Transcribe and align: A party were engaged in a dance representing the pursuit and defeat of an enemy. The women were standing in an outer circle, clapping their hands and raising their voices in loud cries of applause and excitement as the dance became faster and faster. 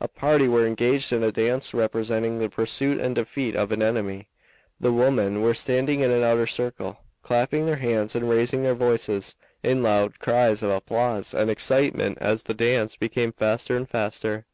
A 0.00 0.06
party 0.06 0.46
were 0.46 0.64
engaged 0.68 1.12
in 1.12 1.24
a 1.24 1.32
dance 1.32 1.74
representing 1.74 2.38
the 2.38 2.48
pursuit 2.48 3.00
and 3.00 3.12
defeat 3.12 3.56
of 3.56 3.72
an 3.72 3.82
enemy. 3.82 4.28
The 4.78 4.92
women 4.92 5.42
were 5.42 5.52
standing 5.52 5.98
in 5.98 6.12
an 6.12 6.22
outer 6.22 6.46
circle, 6.46 7.00
clapping 7.24 7.66
their 7.66 7.74
hands 7.78 8.14
and 8.14 8.30
raising 8.30 8.62
their 8.62 8.74
voices 8.76 9.34
in 9.64 9.82
loud 9.82 10.20
cries 10.20 10.62
of 10.62 10.70
applause 10.70 11.34
and 11.34 11.50
excitement 11.50 12.18
as 12.20 12.44
the 12.44 12.54
dance 12.54 12.94
became 12.94 13.32
faster 13.32 13.76
and 13.76 13.88
faster. 13.88 14.46